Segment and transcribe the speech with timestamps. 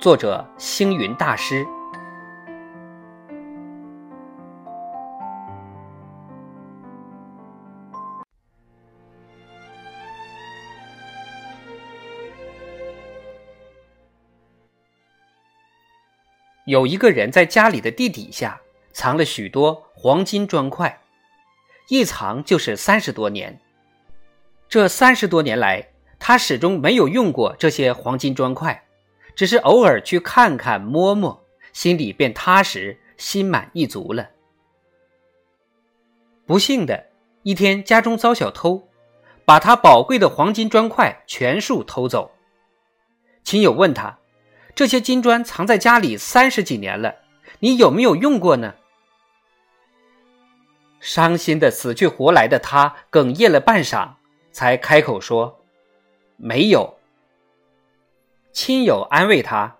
[0.00, 1.66] 作者星云大师。
[16.64, 18.60] 有一个人在家里的地底下
[18.92, 21.00] 藏了许多黄金砖块，
[21.88, 23.58] 一藏就是三十多年。
[24.68, 25.88] 这三十多年来，
[26.20, 28.84] 他始终没有用过这些黄金砖块，
[29.38, 34.30] 只是偶尔去看看摸摸，心里便踏实，心满意足了。
[36.44, 37.06] 不幸的
[37.44, 38.88] 一天，家中遭小偷，
[39.44, 42.32] 把他宝贵的黄金砖块全数偷走。
[43.44, 44.18] 亲友问他。
[44.74, 47.14] 这些金砖藏在家里三十几年了，
[47.60, 48.74] 你有没有用过呢？
[50.98, 54.14] 伤心的死去活来的他哽咽了半晌，
[54.50, 55.64] 才开口说
[56.36, 56.97] ：“没有。”
[58.52, 59.78] 亲友安慰他：“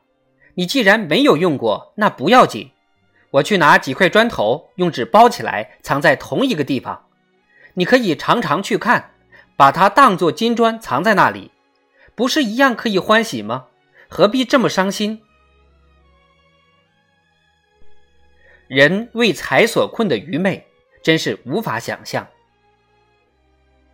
[0.55, 2.71] 你既然没有用过，那不要紧，
[3.33, 7.07] 我去拿几块砖头，用纸包起来，藏在同一个地方。
[7.75, 9.13] 你可以常常去看，
[9.57, 11.51] 把它当做金砖藏在那里，
[12.15, 13.67] 不是一样可以欢喜吗？”
[14.11, 15.21] 何必这么伤心？
[18.67, 20.67] 人为财所困的愚昧，
[21.03, 22.27] 真是无法想象。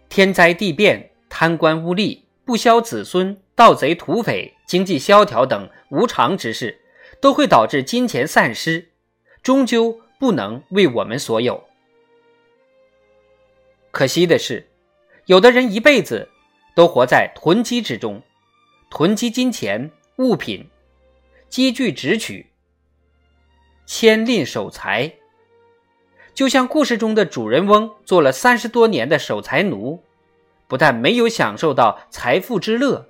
[0.09, 6.81] 天灾地变、贪官污吏、不肖子孙、盗贼土匪、经济萧条等无常之事，
[7.21, 8.89] 都会导致金钱散失，
[9.43, 11.65] 终究不能为我们所有。
[13.91, 14.69] 可惜的是，
[15.27, 16.29] 有的人一辈子
[16.75, 18.23] 都活在囤积之中，
[18.91, 19.91] 囤积金钱。
[20.19, 20.71] 物品
[21.49, 22.47] 积聚直取，
[23.85, 25.13] 牵吝守财，
[26.33, 30.05] 就像故事中的主人翁做了三十多年的守财奴，
[30.67, 33.09] 不但没有享受到财富之乐，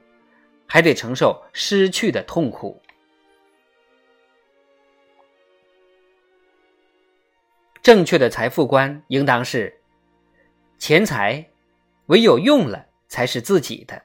[0.67, 2.81] 还得承受失去的痛苦。
[7.83, 9.81] 正确的财富观应当是：
[10.79, 11.51] 钱财
[12.07, 14.03] 唯有用了才是自己的。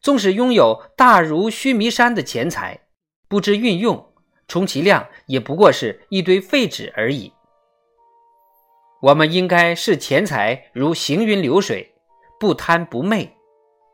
[0.00, 2.80] 纵使拥有大如须弥山的钱财，
[3.26, 4.14] 不知运用，
[4.46, 7.32] 充其量也不过是一堆废纸而已。
[9.02, 11.92] 我们应该视钱财如行云流水，
[12.38, 13.36] 不贪不昧，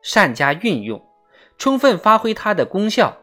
[0.02, 1.02] 善加运用，
[1.58, 3.16] 充分发挥它的功效，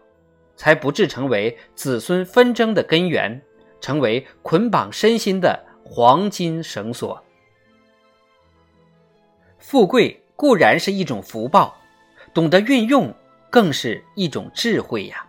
[0.55, 3.41] 才不致成为子孙纷争的根源，
[3.79, 7.23] 成为捆绑身心的黄金绳索。
[9.59, 11.77] 富贵固然是一种福报。
[12.33, 13.13] 懂得运用，
[13.49, 15.27] 更是一种智慧呀。